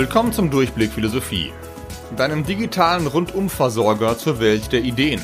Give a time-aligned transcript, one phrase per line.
[0.00, 1.52] Willkommen zum Durchblick Philosophie,
[2.16, 5.20] deinem digitalen Rundumversorger zur Welt der Ideen.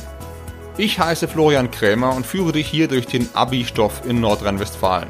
[0.77, 5.09] Ich heiße Florian Krämer und führe dich hier durch den Abi-Stoff in Nordrhein-Westfalen.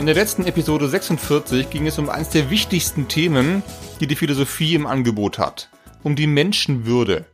[0.00, 3.62] In der letzten Episode 46 ging es um eines der wichtigsten Themen,
[4.00, 5.68] die die Philosophie im Angebot hat,
[6.02, 7.26] um die Menschenwürde.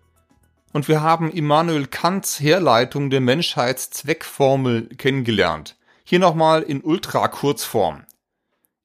[0.74, 5.74] Und wir haben Immanuel Kants Herleitung der Menschheitszweckformel kennengelernt.
[6.04, 8.02] Hier nochmal in Ultra-Kurzform.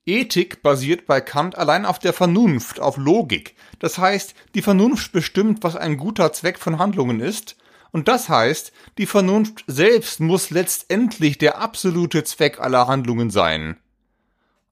[0.06, 3.56] Ethik basiert bei Kant allein auf der Vernunft, auf Logik.
[3.80, 7.56] Das heißt, die Vernunft bestimmt, was ein guter Zweck von Handlungen ist,
[7.94, 13.78] und das heißt, die Vernunft selbst muss letztendlich der absolute Zweck aller Handlungen sein.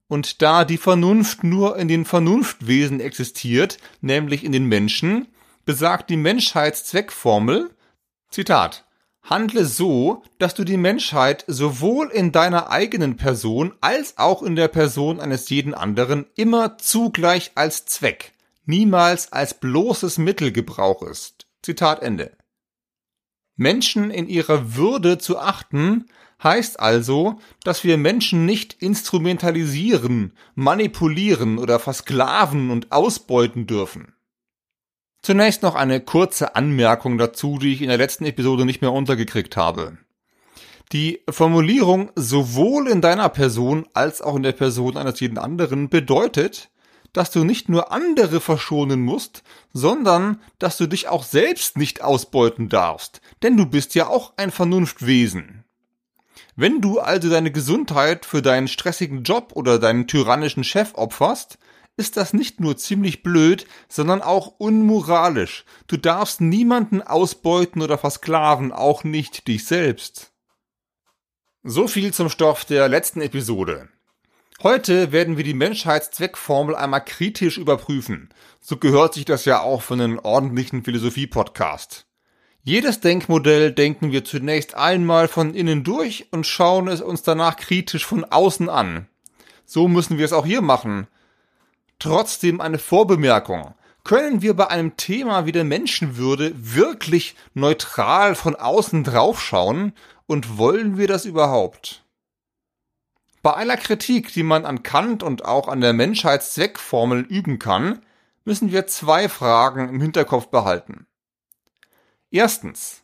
[0.07, 5.27] Und da die Vernunft nur in den Vernunftwesen existiert, nämlich in den Menschen,
[5.65, 7.69] besagt die Menschheitszweckformel,
[8.31, 8.85] Zitat,
[9.23, 14.67] Handle so, dass du die Menschheit sowohl in deiner eigenen Person als auch in der
[14.67, 18.33] Person eines jeden anderen immer zugleich als Zweck,
[18.65, 21.45] niemals als bloßes Mittel gebrauchest.
[21.61, 22.35] Zitat Ende.
[23.55, 26.07] Menschen in ihrer Würde zu achten,
[26.43, 34.13] heißt also, dass wir Menschen nicht instrumentalisieren, manipulieren oder versklaven und ausbeuten dürfen.
[35.21, 39.55] Zunächst noch eine kurze Anmerkung dazu, die ich in der letzten Episode nicht mehr untergekriegt
[39.55, 39.97] habe.
[40.91, 46.69] Die Formulierung sowohl in deiner Person als auch in der Person eines jeden anderen bedeutet,
[47.13, 52.67] dass du nicht nur andere verschonen musst, sondern dass du dich auch selbst nicht ausbeuten
[52.67, 55.63] darfst, denn du bist ja auch ein Vernunftwesen.
[56.55, 61.57] Wenn du also deine Gesundheit für deinen stressigen Job oder deinen tyrannischen Chef opferst,
[62.01, 65.65] ist das nicht nur ziemlich blöd, sondern auch unmoralisch.
[65.85, 70.31] Du darfst niemanden ausbeuten oder versklaven, auch nicht dich selbst.
[71.61, 73.87] So viel zum Stoff der letzten Episode.
[74.63, 78.29] Heute werden wir die Menschheitszweckformel einmal kritisch überprüfen.
[78.59, 82.07] So gehört sich das ja auch von einem ordentlichen Philosophie-Podcast.
[82.63, 88.07] Jedes Denkmodell denken wir zunächst einmal von innen durch und schauen es uns danach kritisch
[88.07, 89.07] von außen an.
[89.65, 91.07] So müssen wir es auch hier machen.
[92.01, 93.75] Trotzdem eine Vorbemerkung.
[94.03, 99.93] Können wir bei einem Thema wie der Menschenwürde wirklich neutral von außen draufschauen
[100.25, 102.03] und wollen wir das überhaupt?
[103.43, 108.03] Bei aller Kritik, die man an Kant und auch an der Menschheitszweckformel üben kann,
[108.45, 111.05] müssen wir zwei Fragen im Hinterkopf behalten.
[112.31, 113.03] Erstens.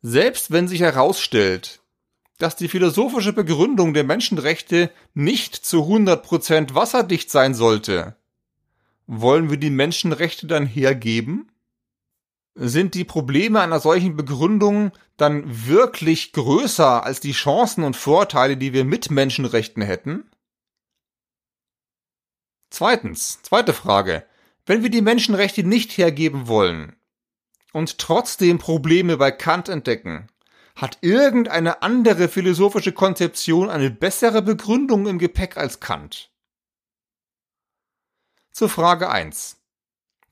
[0.00, 1.82] Selbst wenn sich herausstellt,
[2.38, 8.16] dass die philosophische Begründung der Menschenrechte nicht zu 100% wasserdicht sein sollte,
[9.10, 11.50] wollen wir die Menschenrechte dann hergeben?
[12.54, 18.72] Sind die Probleme einer solchen Begründung dann wirklich größer als die Chancen und Vorteile, die
[18.72, 20.30] wir mit Menschenrechten hätten?
[22.70, 24.24] Zweitens, zweite Frage.
[24.64, 26.94] Wenn wir die Menschenrechte nicht hergeben wollen
[27.72, 30.28] und trotzdem Probleme bei Kant entdecken,
[30.76, 36.30] hat irgendeine andere philosophische Konzeption eine bessere Begründung im Gepäck als Kant?
[38.52, 39.58] Zur Frage 1.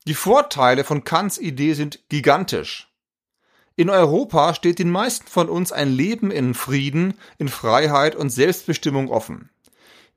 [0.05, 2.93] Die Vorteile von Kants Idee sind gigantisch.
[3.77, 9.09] In Europa steht den meisten von uns ein Leben in Frieden, in Freiheit und Selbstbestimmung
[9.09, 9.49] offen.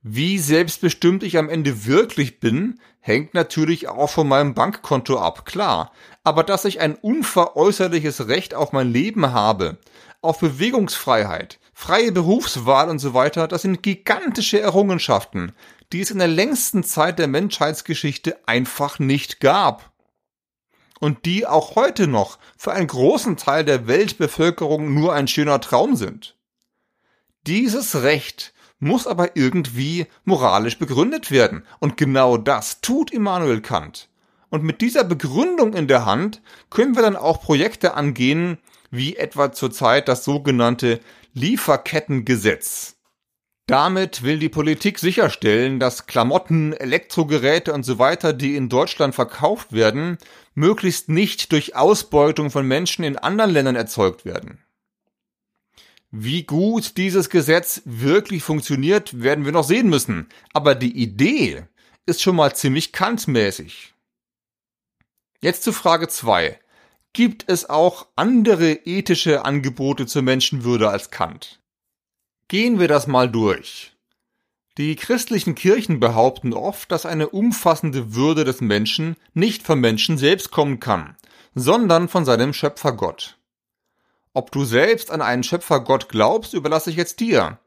[0.02, 5.92] Wie selbstbestimmt ich am Ende wirklich bin, hängt natürlich auch von meinem Bankkonto ab, klar.
[6.24, 9.78] Aber dass ich ein unveräußerliches Recht auf mein Leben habe,
[10.22, 15.52] auf Bewegungsfreiheit, freie Berufswahl und so weiter, das sind gigantische Errungenschaften,
[15.92, 19.92] die es in der längsten Zeit der Menschheitsgeschichte einfach nicht gab.
[21.00, 25.96] Und die auch heute noch für einen großen Teil der Weltbevölkerung nur ein schöner Traum
[25.96, 26.36] sind.
[27.46, 31.64] Dieses Recht muss aber irgendwie moralisch begründet werden.
[31.80, 34.08] Und genau das tut Immanuel Kant.
[34.48, 38.58] Und mit dieser Begründung in der Hand können wir dann auch Projekte angehen,
[38.90, 41.00] wie etwa zurzeit das sogenannte
[41.32, 42.96] Lieferkettengesetz.
[43.66, 49.72] Damit will die Politik sicherstellen, dass Klamotten, Elektrogeräte und so weiter, die in Deutschland verkauft
[49.72, 50.18] werden,
[50.54, 54.58] möglichst nicht durch Ausbeutung von Menschen in anderen Ländern erzeugt werden.
[56.10, 60.28] Wie gut dieses Gesetz wirklich funktioniert, werden wir noch sehen müssen.
[60.52, 61.64] Aber die Idee
[62.04, 63.94] ist schon mal ziemlich kantmäßig.
[65.40, 66.58] Jetzt zu Frage 2.
[67.14, 71.61] Gibt es auch andere ethische Angebote zur Menschenwürde als Kant?
[72.48, 73.92] Gehen wir das mal durch.
[74.78, 80.50] Die christlichen Kirchen behaupten oft, dass eine umfassende Würde des Menschen nicht vom Menschen selbst
[80.50, 81.16] kommen kann,
[81.54, 83.36] sondern von seinem Schöpfergott.
[84.32, 87.58] Ob du selbst an einen Schöpfergott glaubst, überlasse ich jetzt dir.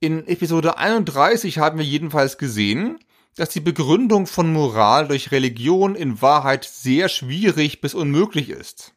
[0.00, 2.98] In Episode 31 haben wir jedenfalls gesehen,
[3.36, 8.94] dass die Begründung von Moral durch Religion in Wahrheit sehr schwierig bis unmöglich ist.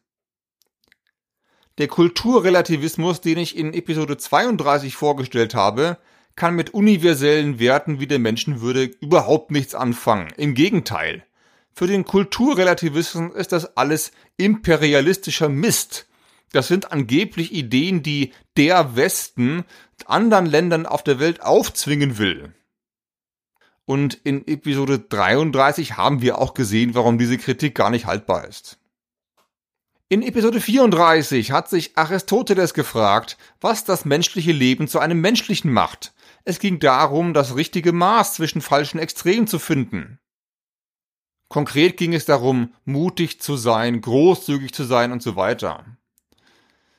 [1.78, 5.98] Der Kulturrelativismus, den ich in Episode 32 vorgestellt habe,
[6.36, 10.28] kann mit universellen Werten wie der Menschenwürde überhaupt nichts anfangen.
[10.36, 11.24] Im Gegenteil.
[11.74, 16.06] Für den Kulturrelativisten ist das alles imperialistischer Mist.
[16.52, 19.64] Das sind angeblich Ideen, die der Westen
[20.06, 22.52] anderen Ländern auf der Welt aufzwingen will.
[23.86, 28.78] Und in Episode 33 haben wir auch gesehen, warum diese Kritik gar nicht haltbar ist.
[30.12, 36.12] In Episode 34 hat sich Aristoteles gefragt, was das menschliche Leben zu einem menschlichen macht.
[36.44, 40.18] Es ging darum, das richtige Maß zwischen falschen Extremen zu finden.
[41.48, 45.82] Konkret ging es darum, mutig zu sein, großzügig zu sein und so weiter.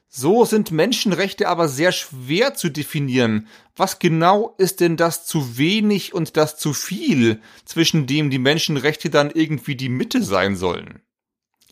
[0.10, 3.48] So sind Menschenrechte aber sehr schwer zu definieren.
[3.76, 9.12] Was genau ist denn das zu wenig und das zu viel, zwischen dem die Menschenrechte
[9.12, 11.04] dann irgendwie die Mitte sein sollen?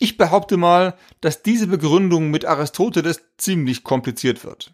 [0.03, 4.74] Ich behaupte mal, dass diese Begründung mit Aristoteles ziemlich kompliziert wird.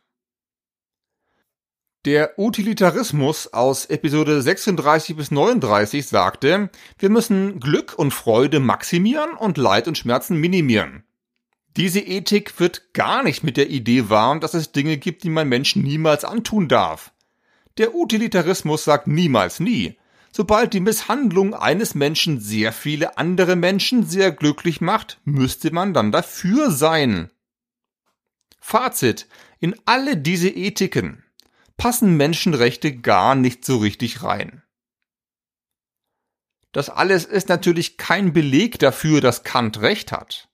[2.05, 9.57] Der Utilitarismus aus Episode 36 bis 39 sagte, wir müssen Glück und Freude maximieren und
[9.57, 11.03] Leid und Schmerzen minimieren.
[11.75, 15.49] Diese Ethik wird gar nicht mit der Idee warm, dass es Dinge gibt, die man
[15.49, 17.11] Menschen niemals antun darf.
[17.77, 19.97] Der Utilitarismus sagt niemals nie.
[20.37, 26.11] Sobald die Misshandlung eines Menschen sehr viele andere Menschen sehr glücklich macht, müsste man dann
[26.11, 27.31] dafür sein.
[28.59, 29.27] Fazit.
[29.59, 31.23] In alle diese Ethiken
[31.75, 34.61] passen Menschenrechte gar nicht so richtig rein.
[36.71, 40.49] Das alles ist natürlich kein Beleg dafür, dass Kant recht hat.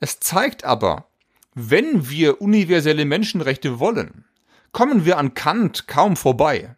[0.00, 1.08] Es zeigt aber,
[1.54, 4.26] wenn wir universelle Menschenrechte wollen,
[4.70, 6.76] kommen wir an Kant kaum vorbei.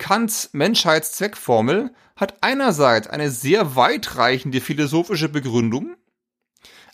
[0.00, 5.94] Kants Menschheitszweckformel hat einerseits eine sehr weitreichende philosophische Begründung,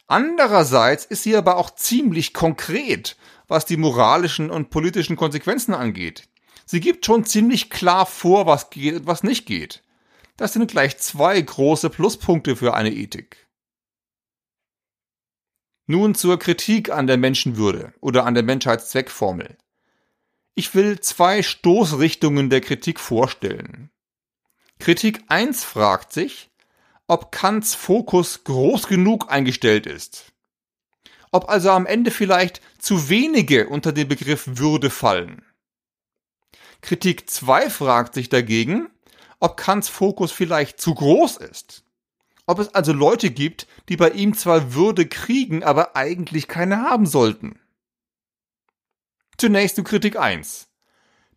[0.06, 3.16] andererseits ist sie aber auch ziemlich konkret
[3.48, 6.28] was die moralischen und politischen Konsequenzen angeht.
[6.64, 9.82] Sie gibt schon ziemlich klar vor, was geht und was nicht geht.
[10.36, 13.46] Das sind gleich zwei große Pluspunkte für eine Ethik.
[15.86, 19.56] Nun zur Kritik an der Menschenwürde oder an der Menschheitszweckformel.
[20.56, 23.90] Ich will zwei Stoßrichtungen der Kritik vorstellen.
[24.80, 26.50] Kritik 1 fragt sich,
[27.06, 30.32] ob Kants Fokus groß genug eingestellt ist
[31.36, 35.42] ob also am Ende vielleicht zu wenige unter den Begriff Würde fallen.
[36.80, 38.88] Kritik 2 fragt sich dagegen,
[39.38, 41.84] ob Kants Fokus vielleicht zu groß ist.
[42.46, 47.04] Ob es also Leute gibt, die bei ihm zwar Würde kriegen, aber eigentlich keine haben
[47.04, 47.58] sollten.
[49.38, 50.68] Zunächst zu Kritik 1.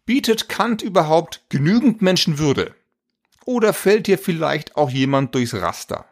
[0.05, 2.73] Bietet Kant überhaupt genügend Menschenwürde?
[3.43, 6.05] Oder fällt hier vielleicht auch jemand durchs Raster?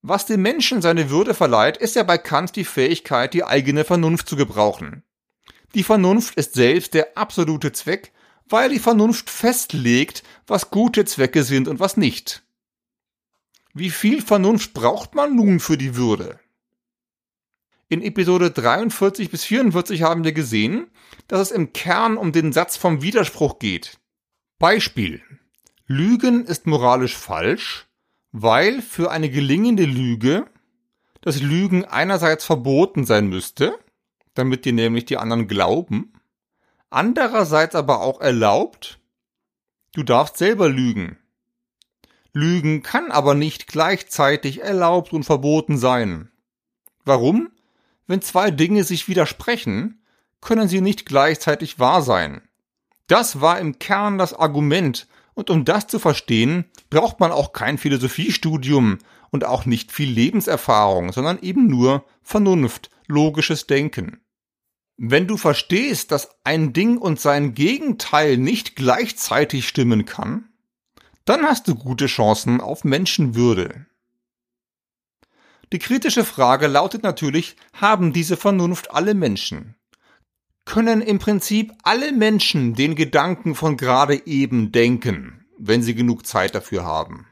[0.00, 4.26] Was dem Menschen seine Würde verleiht, ist ja bei Kant die Fähigkeit, die eigene Vernunft
[4.26, 5.02] zu gebrauchen.
[5.74, 8.12] Die Vernunft ist selbst der absolute Zweck,
[8.48, 12.42] weil die Vernunft festlegt, was gute Zwecke sind und was nicht.
[13.74, 16.40] Wie viel Vernunft braucht man nun für die Würde?
[17.92, 20.86] In Episode 43 bis 44 haben wir gesehen,
[21.28, 23.98] dass es im Kern um den Satz vom Widerspruch geht.
[24.58, 25.20] Beispiel.
[25.86, 27.86] Lügen ist moralisch falsch,
[28.30, 30.46] weil für eine gelingende Lüge
[31.20, 33.78] das Lügen einerseits verboten sein müsste,
[34.32, 36.14] damit dir nämlich die anderen glauben,
[36.88, 39.00] andererseits aber auch erlaubt,
[39.92, 41.18] du darfst selber lügen.
[42.32, 46.30] Lügen kann aber nicht gleichzeitig erlaubt und verboten sein.
[47.04, 47.50] Warum?
[48.12, 50.02] Wenn zwei Dinge sich widersprechen,
[50.42, 52.42] können sie nicht gleichzeitig wahr sein.
[53.06, 57.78] Das war im Kern das Argument, und um das zu verstehen, braucht man auch kein
[57.78, 58.98] Philosophiestudium
[59.30, 64.20] und auch nicht viel Lebenserfahrung, sondern eben nur Vernunft, logisches Denken.
[64.98, 70.50] Wenn du verstehst, dass ein Ding und sein Gegenteil nicht gleichzeitig stimmen kann,
[71.24, 73.86] dann hast du gute Chancen auf Menschenwürde.
[75.72, 79.74] Die kritische Frage lautet natürlich, haben diese Vernunft alle Menschen?
[80.64, 86.54] können im Prinzip alle Menschen den Gedanken von gerade eben denken, wenn sie genug Zeit
[86.54, 87.26] dafür haben.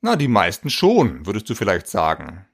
[0.00, 2.46] Na, die meisten schon, würdest du vielleicht sagen.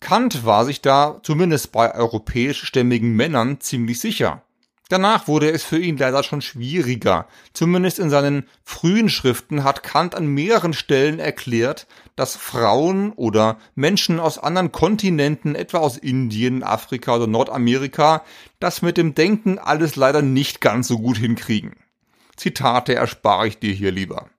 [0.00, 4.42] Kant war sich da, zumindest bei europäischstämmigen Männern, ziemlich sicher.
[4.88, 7.26] Danach wurde es für ihn leider schon schwieriger.
[7.52, 11.86] Zumindest in seinen frühen Schriften hat Kant an mehreren Stellen erklärt,
[12.18, 18.24] dass Frauen oder Menschen aus anderen Kontinenten, etwa aus Indien, Afrika oder Nordamerika,
[18.58, 21.76] das mit dem Denken alles leider nicht ganz so gut hinkriegen.
[22.34, 24.30] Zitate erspare ich dir hier lieber.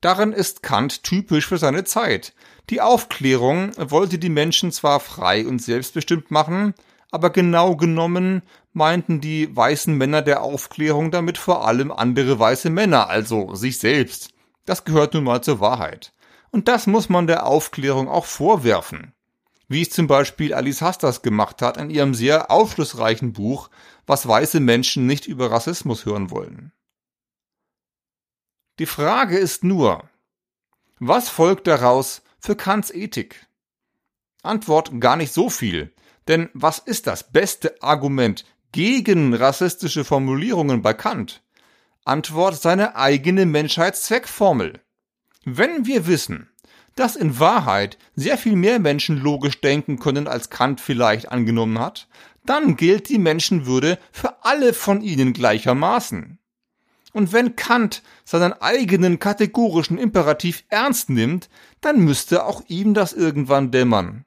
[0.00, 2.34] Darin ist Kant typisch für seine Zeit.
[2.70, 6.74] Die Aufklärung wollte die Menschen zwar frei und selbstbestimmt machen,
[7.12, 8.42] aber genau genommen
[8.72, 14.30] meinten die weißen Männer der Aufklärung damit vor allem andere weiße Männer, also sich selbst.
[14.64, 16.12] Das gehört nun mal zur Wahrheit.
[16.50, 19.12] Und das muss man der Aufklärung auch vorwerfen.
[19.68, 23.70] Wie es zum Beispiel Alice Hastas gemacht hat in ihrem sehr aufschlussreichen Buch,
[24.06, 26.72] was weiße Menschen nicht über Rassismus hören wollen.
[28.80, 30.08] Die Frage ist nur,
[30.98, 33.46] was folgt daraus für Kants Ethik?
[34.42, 35.94] Antwort gar nicht so viel,
[36.28, 41.42] denn was ist das beste Argument gegen rassistische Formulierungen bei Kant?
[42.04, 44.80] Antwort seine eigene Menschheitszweckformel.
[45.44, 46.50] Wenn wir wissen,
[46.96, 52.08] dass in Wahrheit sehr viel mehr Menschen logisch denken können, als Kant vielleicht angenommen hat,
[52.44, 56.38] dann gilt die Menschenwürde für alle von ihnen gleichermaßen.
[57.12, 61.48] Und wenn Kant seinen eigenen kategorischen Imperativ ernst nimmt,
[61.80, 64.24] dann müsste auch ihm das irgendwann dämmern.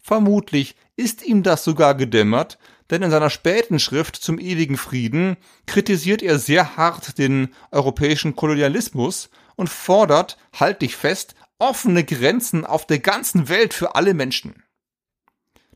[0.00, 2.58] Vermutlich ist ihm das sogar gedämmert,
[2.90, 9.30] denn in seiner späten Schrift zum ewigen Frieden kritisiert er sehr hart den europäischen Kolonialismus
[9.56, 14.62] und fordert, halt dich fest, offene Grenzen auf der ganzen Welt für alle Menschen.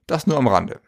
[0.06, 0.80] Das nur am Rande.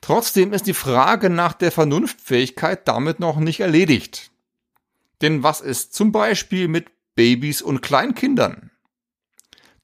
[0.00, 4.30] Trotzdem ist die Frage nach der Vernunftfähigkeit damit noch nicht erledigt.
[5.20, 8.70] Denn was ist zum Beispiel mit Babys und Kleinkindern?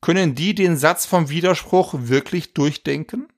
[0.01, 3.29] Können die den Satz vom Widerspruch wirklich durchdenken?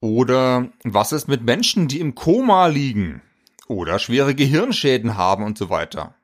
[0.00, 3.22] Oder was ist mit Menschen, die im Koma liegen
[3.68, 6.14] oder schwere Gehirnschäden haben und so weiter?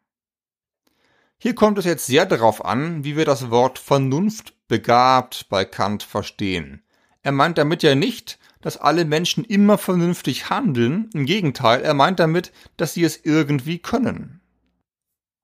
[1.39, 6.05] Hier kommt es jetzt sehr darauf an, wie wir das Wort Vernunft begabt bei Kant
[6.05, 6.83] verstehen.
[7.23, 11.11] Er meint damit ja nicht, dass alle Menschen immer vernünftig handeln.
[11.13, 14.41] Im Gegenteil, er meint damit, dass sie es irgendwie können.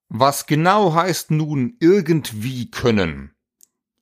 [0.08, 3.34] Was genau heißt nun irgendwie können?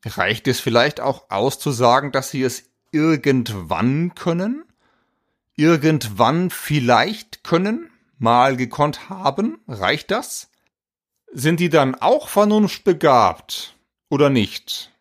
[0.05, 4.65] Reicht es vielleicht auch aus zu sagen, dass sie es irgendwann können?
[5.57, 7.91] Irgendwann vielleicht können?
[8.19, 9.59] Mal gekonnt haben?
[9.67, 10.51] Reicht das?
[11.33, 13.77] Sind die dann auch vernunftbegabt
[14.11, 14.93] oder nicht?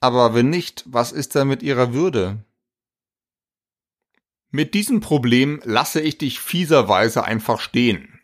[0.00, 2.44] Aber wenn nicht, was ist dann mit ihrer Würde?
[4.50, 8.18] Mit diesem Problem lasse ich dich fieserweise einfach stehen,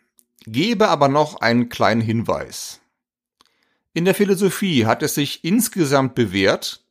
[0.45, 2.81] gebe aber noch einen kleinen Hinweis.
[3.93, 6.83] In der Philosophie hat es sich insgesamt bewährt,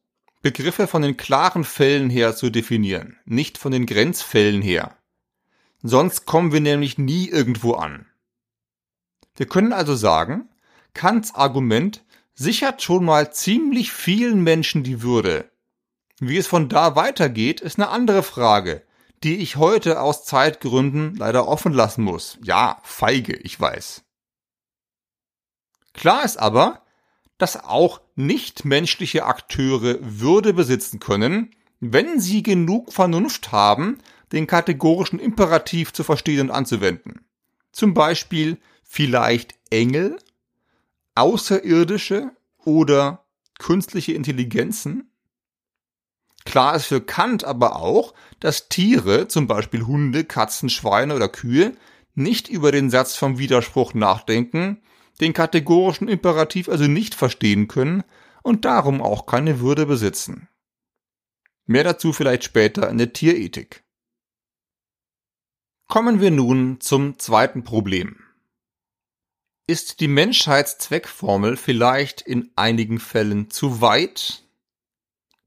[0.46, 4.96] Begriffe von den klaren Fällen her zu definieren, nicht von den Grenzfällen her.
[5.82, 8.06] Sonst kommen wir nämlich nie irgendwo an.
[9.34, 10.48] Wir können also sagen,
[10.94, 15.50] Kants Argument sichert schon mal ziemlich vielen Menschen die Würde.
[16.20, 18.84] Wie es von da weitergeht, ist eine andere Frage,
[19.24, 22.38] die ich heute aus Zeitgründen leider offen lassen muss.
[22.40, 24.04] Ja, feige, ich weiß.
[25.92, 26.85] Klar ist aber,
[27.38, 31.50] dass auch nichtmenschliche Akteure Würde besitzen können,
[31.80, 33.98] wenn sie genug Vernunft haben,
[34.32, 37.26] den kategorischen Imperativ zu verstehen und anzuwenden.
[37.72, 40.18] Zum Beispiel vielleicht Engel,
[41.14, 42.32] Außerirdische
[42.64, 43.24] oder
[43.58, 45.10] künstliche Intelligenzen,
[46.46, 51.76] Klar ist für Kant aber auch, dass Tiere, zum Beispiel Hunde, Katzen, Schweine oder Kühe,
[52.14, 54.80] nicht über den Satz vom Widerspruch nachdenken,
[55.20, 58.04] den kategorischen Imperativ also nicht verstehen können
[58.42, 60.48] und darum auch keine Würde besitzen.
[61.64, 63.84] Mehr dazu vielleicht später in der Tierethik.
[65.88, 68.20] Kommen wir nun zum zweiten Problem.
[69.66, 74.46] Ist die Menschheitszweckformel vielleicht in einigen Fällen zu weit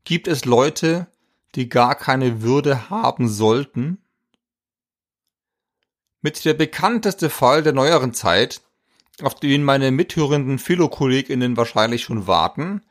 [0.10, 1.06] Gibt es Leute,
[1.54, 4.04] die gar keine Würde haben sollten?
[6.22, 8.62] Mit der bekannteste Fall der neueren Zeit,
[9.24, 12.82] auf den meine mithörenden Philokolleginnen wahrscheinlich schon warten,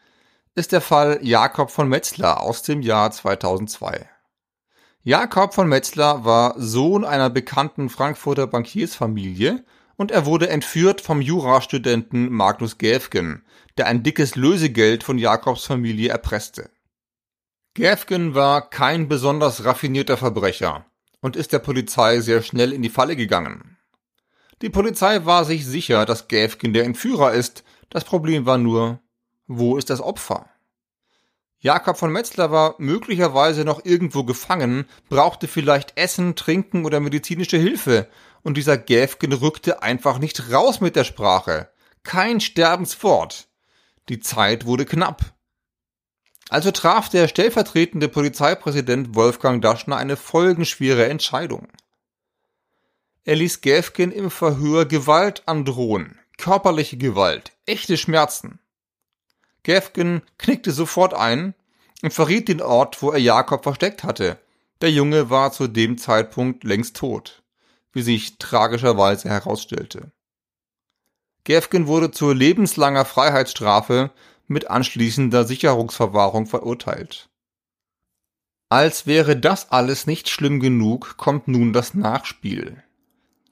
[0.55, 4.09] ist der Fall Jakob von Metzler aus dem Jahr 2002.
[5.03, 9.65] Jakob von Metzler war Sohn einer bekannten Frankfurter Bankiersfamilie
[9.97, 13.45] und er wurde entführt vom Jurastudenten Magnus Gäfgen,
[13.79, 16.71] der ein dickes Lösegeld von Jakobs Familie erpresste.
[17.75, 20.85] Gäfgen war kein besonders raffinierter Verbrecher
[21.21, 23.78] und ist der Polizei sehr schnell in die Falle gegangen.
[24.63, 29.01] Die Polizei war sich sicher, dass Gäfgen der Entführer ist, das Problem war nur,
[29.47, 30.51] wo ist das Opfer?
[31.61, 38.09] Jakob von Metzler war möglicherweise noch irgendwo gefangen, brauchte vielleicht Essen, Trinken oder medizinische Hilfe,
[38.43, 41.71] und dieser Gäfgen rückte einfach nicht raus mit der Sprache.
[42.05, 43.49] Kein Sterbenswort.
[44.09, 45.35] Die Zeit wurde knapp.
[46.49, 51.69] Also traf der stellvertretende Polizeipräsident Wolfgang Daschner eine folgenschwere Entscheidung.
[53.29, 58.59] Er ließ Gäfgen im Verhör Gewalt androhen, körperliche Gewalt, echte Schmerzen.
[59.65, 61.53] Gäfgen knickte sofort ein
[62.01, 64.39] und verriet den Ort, wo er Jakob versteckt hatte.
[64.81, 67.43] Der Junge war zu dem Zeitpunkt längst tot,
[67.93, 70.11] wie sich tragischerweise herausstellte.
[71.45, 74.11] Gäfgen wurde zu lebenslanger Freiheitsstrafe
[74.47, 77.29] mit anschließender Sicherungsverwahrung verurteilt.
[78.71, 82.83] Als wäre das alles nicht schlimm genug, kommt nun das Nachspiel.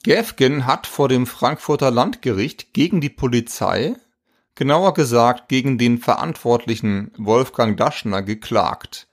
[0.06, 3.96] Gäfgen hat vor dem Frankfurter Landgericht gegen die Polizei,
[4.54, 9.08] genauer gesagt gegen den Verantwortlichen Wolfgang Daschner, geklagt.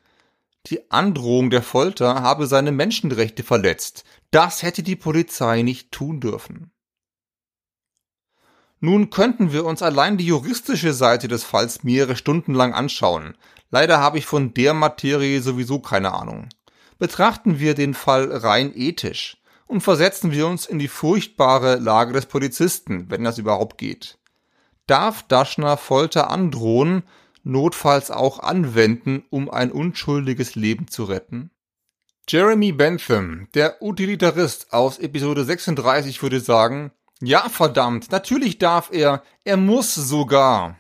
[0.68, 4.04] Die Androhung der Folter habe seine Menschenrechte verletzt.
[4.30, 6.70] Das hätte die Polizei nicht tun dürfen.
[8.80, 13.36] Nun könnten wir uns allein die juristische Seite des Falls mehrere Stunden lang anschauen.
[13.72, 16.50] Leider habe ich von der Materie sowieso keine Ahnung.
[17.00, 19.38] Betrachten wir den Fall rein ethisch
[19.74, 24.20] und versetzen wir uns in die furchtbare Lage des Polizisten, wenn das überhaupt geht.
[24.86, 27.02] Darf Daschner Folter androhen,
[27.44, 31.50] notfalls auch anwenden, um ein unschuldiges Leben zu retten?
[32.30, 39.58] Jeremy Bentham, der Utilitarist aus Episode 36, würde sagen, ja, verdammt, natürlich darf er, er
[39.58, 40.78] muss sogar.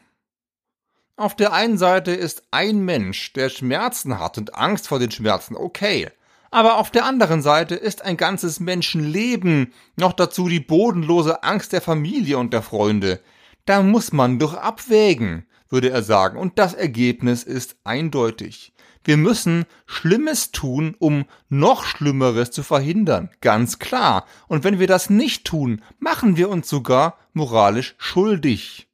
[1.15, 5.55] Auf der einen Seite ist ein Mensch, der Schmerzen hat und Angst vor den Schmerzen,
[5.55, 6.11] okay.
[6.53, 11.81] Aber auf der anderen Seite ist ein ganzes Menschenleben, noch dazu die bodenlose Angst der
[11.81, 13.21] Familie und der Freunde.
[13.65, 18.71] Da muss man doch abwägen, würde er sagen, und das Ergebnis ist eindeutig.
[19.03, 23.31] Wir müssen Schlimmes tun, um noch Schlimmeres zu verhindern.
[23.41, 24.27] Ganz klar.
[24.47, 28.87] Und wenn wir das nicht tun, machen wir uns sogar moralisch schuldig.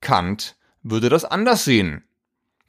[0.00, 2.02] Kant würde das anders sehen.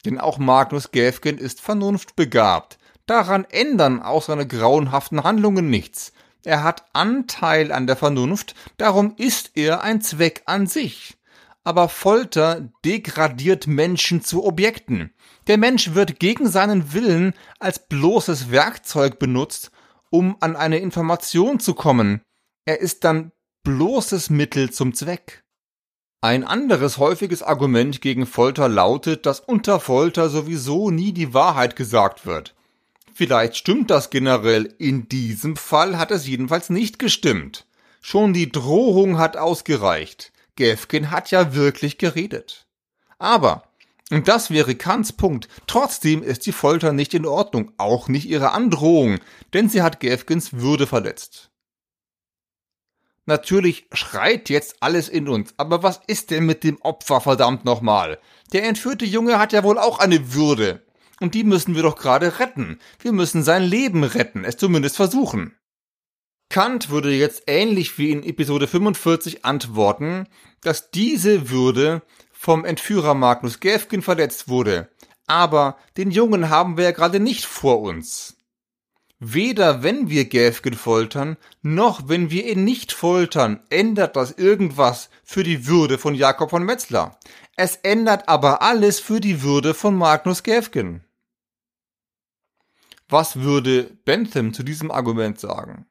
[0.06, 2.78] Denn auch Magnus Gäfgen ist vernunftbegabt.
[3.12, 6.14] Daran ändern auch seine grauenhaften Handlungen nichts.
[6.44, 11.18] Er hat Anteil an der Vernunft, darum ist er ein Zweck an sich
[11.64, 15.14] aber Folter degradiert Menschen zu Objekten.
[15.48, 19.72] Der Mensch wird gegen seinen Willen als bloßes Werkzeug benutzt,
[20.10, 22.22] um an eine Information zu kommen.
[22.66, 23.32] Er ist dann
[23.64, 25.44] bloßes Mittel zum Zweck.
[26.22, 32.26] Ein anderes häufiges Argument gegen Folter lautet, dass unter Folter sowieso nie die Wahrheit gesagt
[32.26, 32.56] wird.
[33.14, 37.66] Vielleicht stimmt das generell, in diesem Fall hat es jedenfalls nicht gestimmt.
[38.02, 40.32] Schon die Drohung hat ausgereicht.
[40.56, 42.68] Gefkin hat ja wirklich geredet.
[43.20, 43.64] Aber,
[44.10, 48.52] und das wäre Kants Punkt, trotzdem ist die Folter nicht in Ordnung, auch nicht ihre
[48.52, 49.20] Androhung,
[49.54, 51.52] denn sie hat Gefkins Würde verletzt.
[53.26, 58.20] Natürlich schreit jetzt alles in uns, aber was ist denn mit dem Opfer verdammt nochmal?
[58.52, 60.84] Der entführte Junge hat ja wohl auch eine Würde.
[61.22, 62.80] Und die müssen wir doch gerade retten.
[63.00, 65.56] Wir müssen sein Leben retten, es zumindest versuchen.
[66.50, 70.28] Kant würde jetzt ähnlich wie in Episode 45 antworten,
[70.62, 72.02] dass diese Würde
[72.34, 74.90] vom Entführer Magnus Gäfgen verletzt wurde.
[75.28, 78.36] Aber den Jungen haben wir ja gerade nicht vor uns.
[79.20, 85.44] Weder wenn wir Gäfgen foltern, noch wenn wir ihn nicht foltern, ändert das irgendwas für
[85.44, 87.20] die Würde von Jakob von Metzler.
[87.56, 91.06] Es ändert aber alles für die Würde von Magnus Gäfgen.
[93.12, 95.86] Was würde Bentham zu diesem Argument sagen?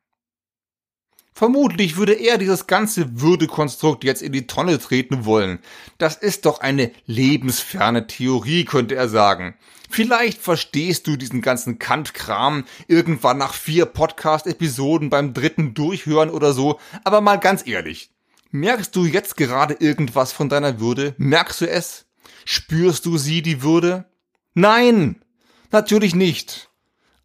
[1.34, 5.58] Vermutlich würde er dieses ganze Würdekonstrukt jetzt in die Tonne treten wollen.
[5.98, 9.54] Das ist doch eine lebensferne Theorie, könnte er sagen.
[9.90, 16.80] Vielleicht verstehst du diesen ganzen Kant-Kram irgendwann nach vier Podcast-Episoden beim dritten Durchhören oder so,
[17.04, 18.10] aber mal ganz ehrlich.
[18.50, 21.14] Merkst du jetzt gerade irgendwas von deiner Würde?
[21.18, 22.06] Merkst du es?
[22.46, 24.06] Spürst du sie, die Würde?
[24.54, 25.22] Nein!
[25.70, 26.69] Natürlich nicht.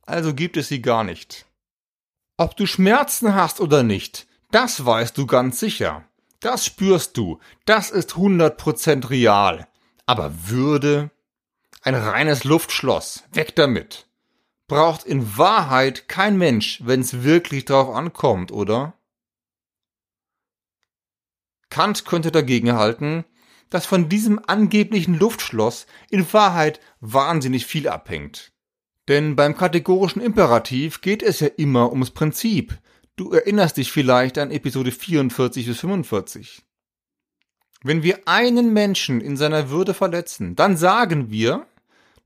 [0.05, 1.45] Also gibt es sie gar nicht.
[2.37, 6.07] Ob du Schmerzen hast oder nicht, das weißt du ganz sicher.
[6.39, 7.39] Das spürst du.
[7.65, 9.67] Das ist 100% real.
[10.05, 11.09] Aber Würde?
[11.81, 13.23] Ein reines Luftschloss.
[13.31, 14.07] Weg damit.
[14.67, 18.93] Braucht in Wahrheit kein Mensch, wenn's wirklich drauf ankommt, oder?
[21.69, 23.25] Kant könnte dagegen halten,
[23.69, 28.54] dass von diesem angeblichen Luftschloss in Wahrheit wahnsinnig viel abhängt.
[29.07, 32.77] Denn beim kategorischen Imperativ geht es ja immer ums Prinzip.
[33.15, 36.63] Du erinnerst dich vielleicht an Episode 44 bis 45.
[37.83, 41.67] Wenn wir einen Menschen in seiner Würde verletzen, dann sagen wir,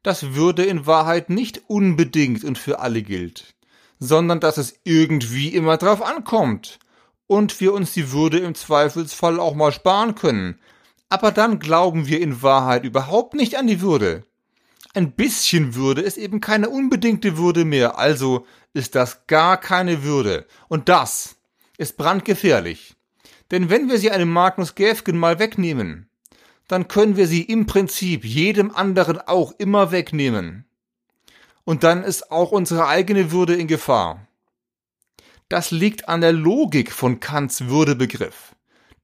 [0.03, 3.55] dass Würde in Wahrheit nicht unbedingt und für alle gilt,
[3.99, 6.79] sondern dass es irgendwie immer drauf ankommt
[7.27, 10.59] und wir uns die Würde im Zweifelsfall auch mal sparen können.
[11.09, 14.23] Aber dann glauben wir in Wahrheit überhaupt nicht an die Würde,
[14.93, 20.45] ein bisschen Würde ist eben keine unbedingte Würde mehr, also ist das gar keine Würde.
[20.67, 21.37] Und das
[21.77, 22.95] ist brandgefährlich.
[23.51, 26.09] Denn wenn wir sie einem Magnus Gäfgen mal wegnehmen,
[26.67, 30.65] dann können wir sie im Prinzip jedem anderen auch immer wegnehmen.
[31.63, 34.27] Und dann ist auch unsere eigene Würde in Gefahr.
[35.49, 38.55] Das liegt an der Logik von Kants Würdebegriff.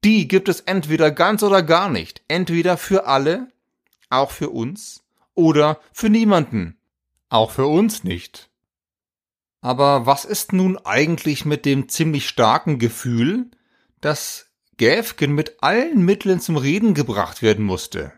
[0.04, 2.22] Die gibt es entweder ganz oder gar nicht.
[2.28, 3.48] Entweder für alle,
[4.10, 5.02] auch für uns,
[5.36, 6.76] oder für niemanden,
[7.28, 8.50] auch für uns nicht.
[9.60, 13.50] Aber was ist nun eigentlich mit dem ziemlich starken Gefühl,
[14.00, 18.12] dass Gäfgen mit allen Mitteln zum Reden gebracht werden musste?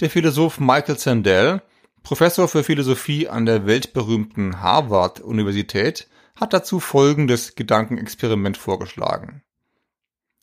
[0.00, 1.62] Der Philosoph Michael Sandel,
[2.02, 9.42] Professor für Philosophie an der weltberühmten Harvard-Universität, hat dazu folgendes Gedankenexperiment vorgeschlagen.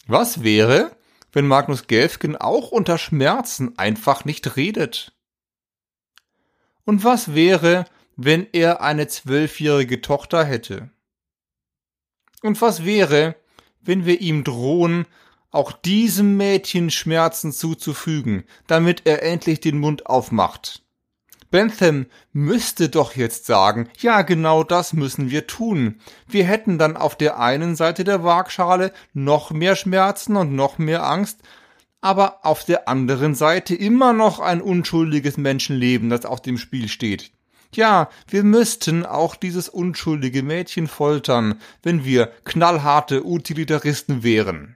[0.07, 0.95] Was wäre,
[1.35, 5.11] wenn Magnus Gelfgen auch unter Schmerzen einfach nicht redet?
[6.85, 10.89] Und was wäre, wenn er eine zwölfjährige Tochter hätte?
[12.41, 13.35] Und was wäre,
[13.81, 15.07] wenn wir ihm drohen,
[15.51, 20.84] auch diesem Mädchen Schmerzen zuzufügen, damit er endlich den Mund aufmacht?
[21.55, 26.01] Bentham müsste doch jetzt sagen, ja, genau das müssen wir tun.
[26.27, 31.05] Wir hätten dann auf der einen Seite der Waagschale noch mehr Schmerzen und noch mehr
[31.05, 31.39] Angst,
[32.01, 37.31] aber auf der anderen Seite immer noch ein unschuldiges Menschenleben, das auf dem Spiel steht.
[37.73, 44.75] Ja, wir müssten auch dieses unschuldige Mädchen foltern, wenn wir knallharte Utilitaristen wären.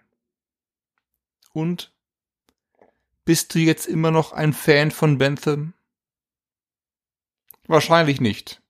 [1.52, 1.92] Und?
[3.26, 5.74] Bist du jetzt immer noch ein Fan von Bentham?
[7.70, 8.64] Wahrscheinlich nicht.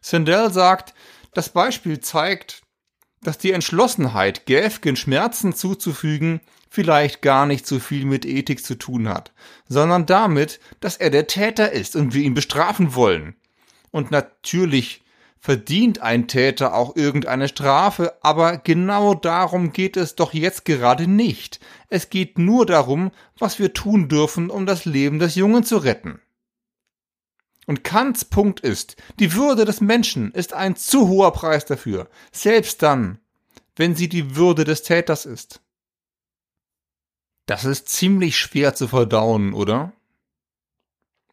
[0.00, 0.94] Sandel sagt,
[1.32, 2.62] das Beispiel zeigt,
[3.22, 9.08] dass die Entschlossenheit, Gäfgen Schmerzen zuzufügen, vielleicht gar nicht so viel mit Ethik zu tun
[9.08, 9.32] hat,
[9.68, 13.36] sondern damit, dass er der Täter ist und wir ihn bestrafen wollen.
[13.92, 15.04] Und natürlich
[15.38, 21.60] verdient ein Täter auch irgendeine Strafe, aber genau darum geht es doch jetzt gerade nicht.
[21.88, 26.21] Es geht nur darum, was wir tun dürfen, um das Leben des Jungen zu retten.
[27.66, 32.82] Und Kants Punkt ist, die Würde des Menschen ist ein zu hoher Preis dafür, selbst
[32.82, 33.18] dann,
[33.76, 35.60] wenn sie die Würde des Täters ist.
[37.46, 39.92] Das ist ziemlich schwer zu verdauen, oder?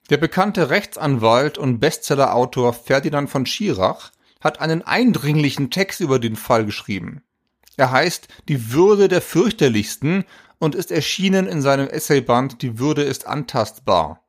[0.09, 4.11] Der bekannte Rechtsanwalt und Bestsellerautor Ferdinand von Schirach
[4.41, 7.21] hat einen eindringlichen Text über den Fall geschrieben.
[7.77, 10.25] Er heißt Die Würde der Fürchterlichsten
[10.57, 14.21] und ist erschienen in seinem Essayband Die Würde ist antastbar.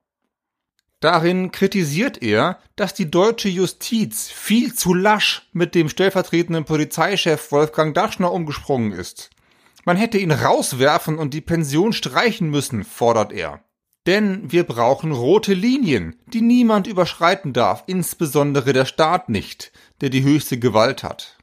[1.00, 7.94] Darin kritisiert er, dass die deutsche Justiz viel zu lasch mit dem stellvertretenden Polizeichef Wolfgang
[7.94, 9.30] Daschner umgesprungen ist.
[9.86, 13.64] Man hätte ihn rauswerfen und die Pension streichen müssen, fordert er.
[14.06, 20.22] Denn wir brauchen rote Linien, die niemand überschreiten darf, insbesondere der Staat nicht, der die
[20.22, 21.38] höchste Gewalt hat.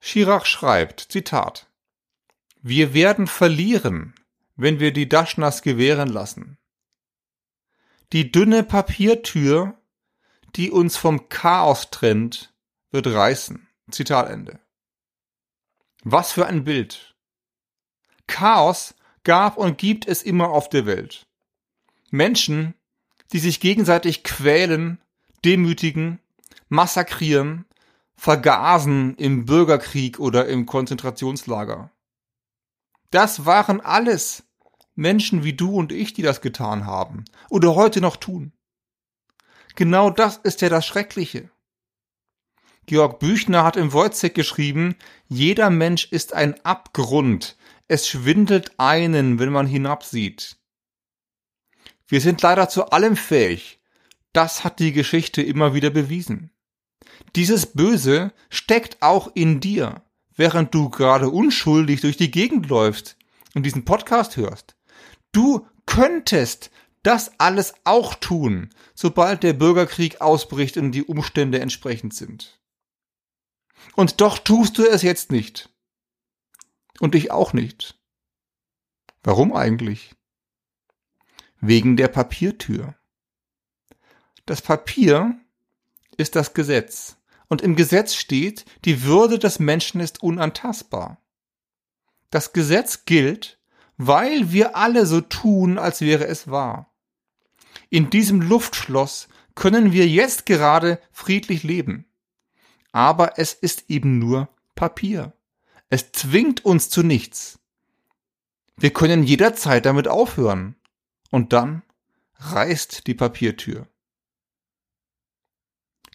[0.00, 1.68] Schirach schreibt, Zitat,
[2.62, 4.14] Wir werden verlieren,
[4.56, 6.58] wenn wir die Daschners gewähren lassen.
[8.12, 9.78] Die dünne Papiertür,
[10.56, 12.54] die uns vom Chaos trennt,
[12.90, 13.68] wird reißen.
[13.90, 14.60] Zitat Ende.
[16.04, 17.16] Was für ein Bild.
[18.26, 18.94] Chaos
[19.24, 21.26] gab und gibt es immer auf der Welt.
[22.10, 22.74] Menschen,
[23.32, 25.02] die sich gegenseitig quälen,
[25.44, 26.20] demütigen,
[26.68, 27.66] massakrieren,
[28.16, 31.90] vergasen im Bürgerkrieg oder im Konzentrationslager.
[33.10, 34.44] Das waren alles
[34.98, 38.52] Menschen wie du und ich, die das getan haben oder heute noch tun.
[39.76, 41.50] Genau das ist ja das Schreckliche.
[42.86, 44.96] Georg Büchner hat im Wojcek geschrieben,
[45.28, 47.56] jeder Mensch ist ein Abgrund.
[47.86, 50.56] Es schwindelt einen, wenn man hinabsieht.
[52.08, 53.78] Wir sind leider zu allem fähig.
[54.32, 56.50] Das hat die Geschichte immer wieder bewiesen.
[57.36, 60.02] Dieses Böse steckt auch in dir,
[60.34, 63.16] während du gerade unschuldig durch die Gegend läufst
[63.54, 64.77] und diesen Podcast hörst.
[65.32, 66.70] Du könntest
[67.02, 72.60] das alles auch tun, sobald der Bürgerkrieg ausbricht und die Umstände entsprechend sind.
[73.94, 75.70] Und doch tust du es jetzt nicht.
[77.00, 77.98] Und ich auch nicht.
[79.22, 80.14] Warum eigentlich?
[81.60, 82.94] Wegen der Papiertür.
[84.46, 85.38] Das Papier
[86.16, 87.16] ist das Gesetz.
[87.48, 91.22] Und im Gesetz steht, die Würde des Menschen ist unantastbar.
[92.30, 93.57] Das Gesetz gilt,
[93.98, 96.90] weil wir alle so tun, als wäre es wahr.
[97.90, 102.06] In diesem Luftschloss können wir jetzt gerade friedlich leben.
[102.92, 105.32] Aber es ist eben nur Papier.
[105.90, 107.58] Es zwingt uns zu nichts.
[108.76, 110.76] Wir können jederzeit damit aufhören.
[111.30, 111.82] Und dann
[112.36, 113.88] reißt die Papiertür.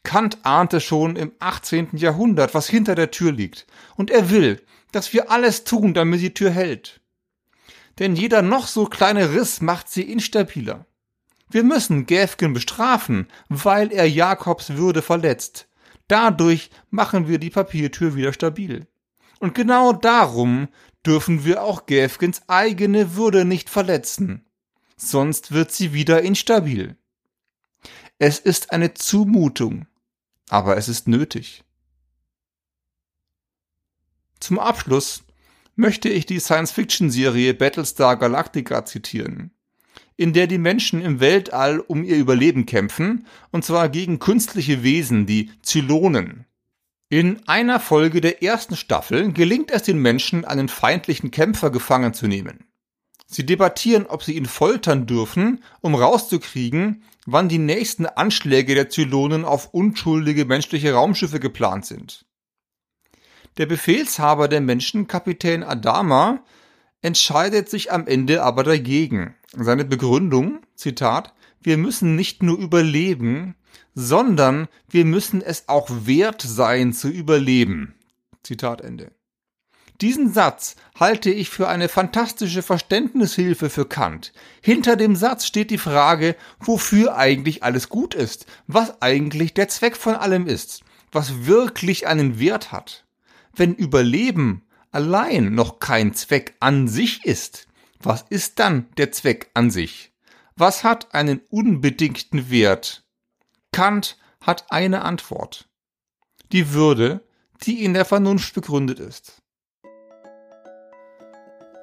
[0.03, 1.89] Kant ahnte schon im 18.
[1.93, 6.33] Jahrhundert, was hinter der Tür liegt, und er will, dass wir alles tun, damit die
[6.33, 7.02] Tür hält.
[7.99, 10.85] Denn jeder noch so kleine Riss macht sie instabiler.
[11.49, 15.67] Wir müssen Gäfgen bestrafen, weil er Jakobs Würde verletzt.
[16.07, 18.87] Dadurch machen wir die Papiertür wieder stabil.
[19.39, 20.67] Und genau darum
[21.05, 24.45] dürfen wir auch Gäfgens eigene Würde nicht verletzen.
[24.95, 26.97] Sonst wird sie wieder instabil.
[28.19, 29.85] Es ist eine Zumutung,
[30.49, 31.63] aber es ist nötig.
[34.39, 35.23] Zum Abschluss
[35.75, 39.51] möchte ich die Science-Fiction-Serie Battlestar Galactica zitieren,
[40.15, 45.25] in der die Menschen im Weltall um ihr Überleben kämpfen, und zwar gegen künstliche Wesen,
[45.25, 46.45] die Zylonen.
[47.09, 52.27] In einer Folge der ersten Staffel gelingt es den Menschen, einen feindlichen Kämpfer gefangen zu
[52.27, 52.65] nehmen.
[53.27, 59.45] Sie debattieren, ob sie ihn foltern dürfen, um rauszukriegen, wann die nächsten Anschläge der Zylonen
[59.45, 62.25] auf unschuldige menschliche Raumschiffe geplant sind.
[63.57, 66.43] Der Befehlshaber der Menschen, Kapitän Adama,
[67.01, 69.35] entscheidet sich am Ende aber dagegen.
[69.51, 73.55] Seine Begründung, Zitat, wir müssen nicht nur überleben,
[73.93, 77.93] sondern wir müssen es auch wert sein zu überleben.
[78.41, 79.11] Zitat Ende.
[80.01, 84.33] Diesen Satz halte ich für eine fantastische Verständnishilfe für Kant.
[84.61, 89.95] Hinter dem Satz steht die Frage, wofür eigentlich alles gut ist, was eigentlich der Zweck
[89.95, 93.02] von allem ist, was wirklich einen Wert hat.
[93.55, 97.67] Wenn Überleben allein noch kein Zweck an sich ist,
[97.99, 100.11] was ist dann der Zweck an sich?
[100.55, 103.03] Was hat einen unbedingten Wert?
[103.71, 105.69] Kant hat eine Antwort.
[106.51, 107.23] Die Würde,
[107.63, 109.41] die in der Vernunft begründet ist.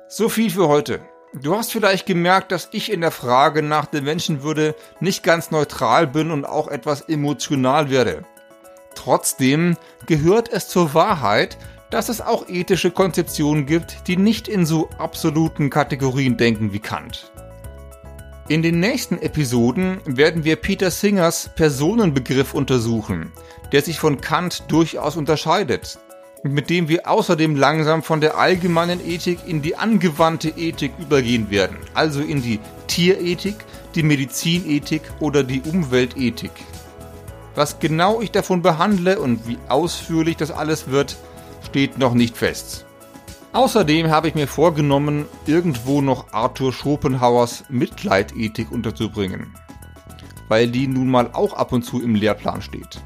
[0.09, 1.01] So viel für heute.
[1.35, 6.09] Du hast vielleicht gemerkt, dass ich in der Frage nach der Menschenwürde nicht ganz neutral
[6.09, 8.25] bin und auch etwas emotional werde.
[8.95, 9.77] Trotzdem
[10.07, 11.57] gehört es zur Wahrheit,
[11.91, 17.31] dass es auch ethische Konzeptionen gibt, die nicht in so absoluten Kategorien denken wie Kant.
[18.49, 23.33] In den nächsten Episoden werden wir Peter Singers Personenbegriff untersuchen,
[23.71, 25.99] der sich von Kant durchaus unterscheidet,
[26.43, 31.51] und mit dem wir außerdem langsam von der allgemeinen Ethik in die angewandte Ethik übergehen
[31.51, 33.57] werden, also in die Tierethik,
[33.95, 36.53] die Medizinethik oder die Umweltethik.
[37.55, 41.17] Was genau ich davon behandle und wie ausführlich das alles wird,
[41.65, 42.87] steht noch nicht fest.
[43.53, 49.57] Außerdem habe ich mir vorgenommen, irgendwo noch Arthur Schopenhauers Mitleidethik unterzubringen,
[50.49, 53.03] weil die nun mal auch ab und zu im Lehrplan steht.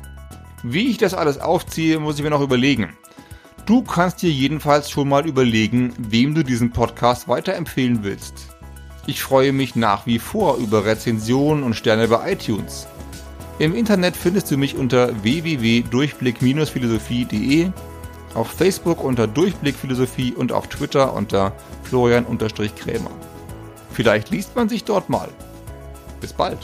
[0.63, 2.95] Wie ich das alles aufziehe, muss ich mir noch überlegen.
[3.65, 8.49] Du kannst dir jedenfalls schon mal überlegen, wem du diesen Podcast weiterempfehlen willst.
[9.07, 12.87] Ich freue mich nach wie vor über Rezensionen und Sterne bei iTunes.
[13.59, 17.71] Im Internet findest du mich unter www.durchblick-philosophie.de
[18.35, 21.53] auf Facebook unter Durchblick Philosophie und auf Twitter unter
[21.85, 23.13] Florian-Krämer.
[23.93, 25.29] Vielleicht liest man sich dort mal.
[26.21, 26.59] Bis bald.